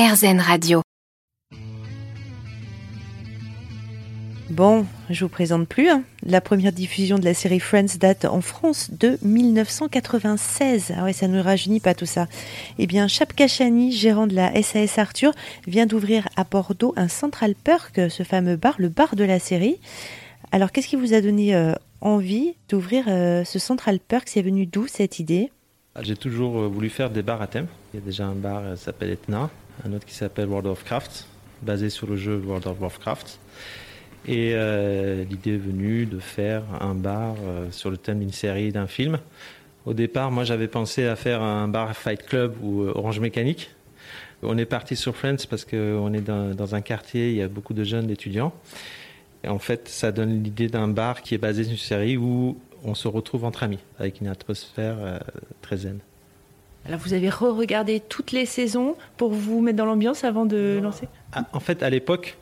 RZN 0.00 0.40
Radio. 0.40 0.80
Bon, 4.48 4.86
je 5.10 5.26
vous 5.26 5.28
présente 5.28 5.68
plus. 5.68 5.90
hein. 5.90 6.04
La 6.22 6.40
première 6.40 6.72
diffusion 6.72 7.18
de 7.18 7.24
la 7.26 7.34
série 7.34 7.60
Friends 7.60 7.98
date 8.00 8.24
en 8.24 8.40
France 8.40 8.90
de 8.98 9.18
1996. 9.20 10.94
Ah 10.96 11.04
ouais, 11.04 11.12
ça 11.12 11.28
ne 11.28 11.36
nous 11.36 11.42
rajeunit 11.42 11.80
pas 11.80 11.92
tout 11.92 12.06
ça. 12.06 12.28
Eh 12.78 12.86
bien, 12.86 13.08
Chap 13.08 13.34
Kachani, 13.34 13.92
gérant 13.92 14.26
de 14.26 14.34
la 14.34 14.50
SAS 14.62 14.96
Arthur, 14.98 15.32
vient 15.66 15.84
d'ouvrir 15.84 16.26
à 16.34 16.44
Bordeaux 16.44 16.94
un 16.96 17.08
Central 17.08 17.54
Perk, 17.54 18.00
ce 18.08 18.22
fameux 18.22 18.56
bar, 18.56 18.76
le 18.78 18.88
bar 18.88 19.16
de 19.16 19.24
la 19.24 19.38
série. 19.38 19.76
Alors, 20.50 20.72
qu'est-ce 20.72 20.88
qui 20.88 20.96
vous 20.96 21.12
a 21.12 21.20
donné 21.20 21.54
euh, 21.54 21.74
envie 22.00 22.54
d'ouvrir 22.70 23.04
euh, 23.08 23.44
ce 23.44 23.58
Central 23.58 24.00
Perk 24.00 24.28
C'est 24.30 24.40
venu 24.42 24.64
d'où 24.64 24.86
cette 24.86 25.18
idée? 25.18 25.52
J'ai 26.00 26.16
toujours 26.16 26.58
euh, 26.58 26.68
voulu 26.68 26.88
faire 26.88 27.10
des 27.10 27.20
bars 27.22 27.42
à 27.42 27.46
thème. 27.46 27.66
Il 27.92 28.00
y 28.00 28.02
a 28.02 28.06
déjà 28.06 28.24
un 28.24 28.34
bar 28.34 28.62
qui 28.74 28.80
s'appelle 28.82 29.10
Etna, 29.10 29.50
un 29.84 29.92
autre 29.92 30.06
qui 30.06 30.14
s'appelle 30.14 30.48
World 30.48 30.66
of 30.66 30.84
Craft, 30.84 31.26
basé 31.62 31.90
sur 31.90 32.06
le 32.06 32.16
jeu 32.16 32.42
World 32.44 32.66
of 32.66 32.80
Warcraft. 32.80 33.38
Et 34.26 34.52
euh, 34.54 35.24
l'idée 35.24 35.54
est 35.54 35.58
venue 35.58 36.06
de 36.06 36.18
faire 36.18 36.62
un 36.80 36.94
bar 36.94 37.36
euh, 37.42 37.70
sur 37.70 37.90
le 37.90 37.96
thème 37.96 38.20
d'une 38.20 38.32
série, 38.32 38.70
d'un 38.70 38.86
film. 38.86 39.18
Au 39.86 39.94
départ, 39.94 40.30
moi 40.30 40.44
j'avais 40.44 40.68
pensé 40.68 41.06
à 41.06 41.16
faire 41.16 41.42
un 41.42 41.68
bar 41.68 41.96
Fight 41.96 42.26
Club 42.26 42.54
ou 42.62 42.82
euh, 42.82 42.92
Orange 42.94 43.20
Mécanique. 43.20 43.70
On 44.42 44.58
est 44.58 44.66
parti 44.66 44.96
sur 44.96 45.16
Friends 45.16 45.46
parce 45.48 45.64
qu'on 45.64 46.12
est 46.12 46.20
dans, 46.20 46.54
dans 46.54 46.74
un 46.74 46.80
quartier, 46.80 47.30
il 47.30 47.36
y 47.36 47.42
a 47.42 47.48
beaucoup 47.48 47.74
de 47.74 47.84
jeunes 47.84 48.10
étudiants. 48.10 48.52
Et 49.42 49.48
en 49.48 49.58
fait, 49.58 49.88
ça 49.88 50.12
donne 50.12 50.42
l'idée 50.42 50.68
d'un 50.68 50.88
bar 50.88 51.22
qui 51.22 51.34
est 51.34 51.38
basé 51.38 51.64
sur 51.64 51.72
une 51.72 51.78
série 51.78 52.16
où 52.18 52.58
on 52.84 52.94
se 52.94 53.08
retrouve 53.08 53.44
entre 53.44 53.62
amis, 53.62 53.78
avec 53.98 54.20
une 54.20 54.28
atmosphère 54.28 55.20
très 55.62 55.78
zen. 55.78 56.00
Alors, 56.86 56.98
vous 57.00 57.12
avez 57.12 57.28
re-regardé 57.28 58.00
toutes 58.00 58.32
les 58.32 58.46
saisons 58.46 58.96
pour 59.16 59.32
vous 59.32 59.60
mettre 59.60 59.76
dans 59.76 59.84
l'ambiance 59.84 60.24
avant 60.24 60.46
de 60.46 60.80
lancer 60.82 61.08
Ah, 61.32 61.44
En 61.52 61.60
fait, 61.60 61.82
à 61.82 61.90
l'époque, 61.90 62.36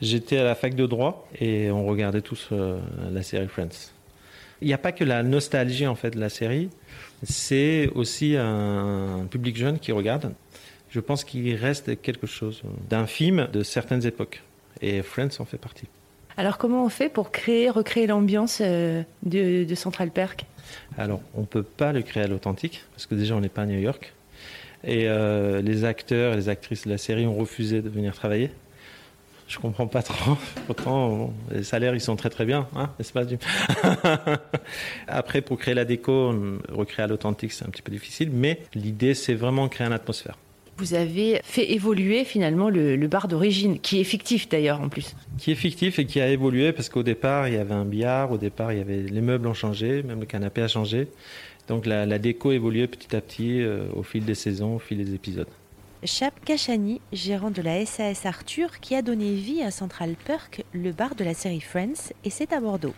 j'étais 0.00 0.38
à 0.38 0.44
la 0.44 0.54
fac 0.54 0.74
de 0.74 0.86
droit 0.86 1.28
et 1.40 1.70
on 1.70 1.84
regardait 1.86 2.22
tous 2.22 2.48
euh, 2.52 2.78
la 3.12 3.22
série 3.22 3.46
Friends. 3.46 3.92
Il 4.60 4.68
n'y 4.68 4.74
a 4.74 4.78
pas 4.78 4.92
que 4.92 5.04
la 5.04 5.22
nostalgie 5.22 5.86
en 5.86 5.94
fait 5.94 6.10
de 6.10 6.20
la 6.20 6.30
série, 6.30 6.70
c'est 7.22 7.90
aussi 7.94 8.36
un 8.36 9.26
public 9.30 9.56
jeune 9.56 9.78
qui 9.78 9.92
regarde. 9.92 10.32
Je 10.88 11.00
pense 11.00 11.24
qu'il 11.24 11.54
reste 11.56 12.00
quelque 12.00 12.26
chose 12.26 12.62
d'un 12.88 13.06
film 13.06 13.48
de 13.52 13.62
certaines 13.62 14.06
époques 14.06 14.42
et 14.80 15.02
Friends 15.02 15.40
en 15.40 15.44
fait 15.44 15.58
partie. 15.58 15.86
Alors, 16.36 16.58
comment 16.58 16.84
on 16.84 16.88
fait 16.88 17.08
pour 17.08 17.30
créer, 17.30 17.70
recréer 17.70 18.06
l'ambiance 18.06 18.58
euh, 18.60 19.02
de, 19.22 19.72
Central 19.74 20.10
Perk? 20.10 20.46
Alors, 20.98 21.20
on 21.34 21.42
ne 21.42 21.46
peut 21.46 21.62
pas 21.62 21.92
le 21.92 22.02
créer 22.02 22.24
à 22.24 22.26
l'authentique, 22.26 22.82
parce 22.92 23.06
que 23.06 23.14
déjà, 23.14 23.36
on 23.36 23.40
n'est 23.40 23.48
pas 23.48 23.62
à 23.62 23.66
New 23.66 23.78
York. 23.78 24.12
Et 24.82 25.08
euh, 25.08 25.62
les 25.62 25.84
acteurs 25.84 26.34
et 26.34 26.36
les 26.36 26.48
actrices 26.48 26.84
de 26.84 26.90
la 26.90 26.98
série 26.98 27.26
ont 27.26 27.36
refusé 27.36 27.82
de 27.82 27.88
venir 27.88 28.14
travailler. 28.14 28.50
Je 29.46 29.58
comprends 29.58 29.86
pas 29.86 30.02
trop. 30.02 30.36
Pourtant, 30.66 31.32
les 31.52 31.62
salaires, 31.62 31.94
ils 31.94 32.00
sont 32.00 32.16
très 32.16 32.30
très 32.30 32.44
bien, 32.44 32.66
hein, 32.74 32.90
Après, 35.08 35.40
pour 35.40 35.58
créer 35.58 35.74
la 35.74 35.84
déco, 35.84 36.34
recréer 36.72 37.04
à 37.04 37.06
l'authentique, 37.06 37.52
c'est 37.52 37.64
un 37.64 37.70
petit 37.70 37.82
peu 37.82 37.92
difficile. 37.92 38.30
Mais 38.32 38.60
l'idée, 38.74 39.14
c'est 39.14 39.34
vraiment 39.34 39.68
créer 39.68 39.86
une 39.86 39.92
atmosphère. 39.92 40.36
Vous 40.76 40.94
avez 40.94 41.40
fait 41.44 41.72
évoluer 41.72 42.24
finalement 42.24 42.68
le, 42.68 42.96
le 42.96 43.08
bar 43.08 43.28
d'origine, 43.28 43.78
qui 43.78 44.00
est 44.00 44.04
fictif 44.04 44.48
d'ailleurs 44.48 44.80
en 44.80 44.88
plus. 44.88 45.14
Qui 45.38 45.52
est 45.52 45.56
fictif 45.56 45.98
et 45.98 46.06
qui 46.06 46.20
a 46.20 46.28
évolué, 46.28 46.72
parce 46.72 46.88
qu'au 46.88 47.02
départ, 47.02 47.48
il 47.48 47.54
y 47.54 47.58
avait 47.58 47.74
un 47.74 47.84
billard, 47.84 48.32
au 48.32 48.38
départ, 48.38 48.72
il 48.72 48.78
y 48.78 48.80
avait 48.80 49.02
les 49.02 49.20
meubles 49.20 49.46
ont 49.46 49.54
changé, 49.54 50.02
même 50.02 50.20
le 50.20 50.26
canapé 50.26 50.62
a 50.62 50.68
changé. 50.68 51.08
Donc 51.68 51.86
la, 51.86 52.06
la 52.06 52.18
déco 52.18 52.52
évoluait 52.52 52.86
petit 52.86 53.14
à 53.14 53.20
petit 53.20 53.62
euh, 53.62 53.86
au 53.94 54.02
fil 54.02 54.24
des 54.24 54.34
saisons, 54.34 54.76
au 54.76 54.78
fil 54.78 54.98
des 54.98 55.14
épisodes. 55.14 55.48
Chap 56.04 56.34
Kachani, 56.44 57.00
gérant 57.12 57.50
de 57.50 57.62
la 57.62 57.86
SAS 57.86 58.26
Arthur, 58.26 58.80
qui 58.80 58.94
a 58.94 59.00
donné 59.00 59.32
vie 59.34 59.62
à 59.62 59.70
Central 59.70 60.16
Perk, 60.26 60.64
le 60.72 60.92
bar 60.92 61.14
de 61.14 61.24
la 61.24 61.32
série 61.32 61.60
Friends, 61.60 62.12
et 62.24 62.30
c'est 62.30 62.52
à 62.52 62.60
Bordeaux. 62.60 62.94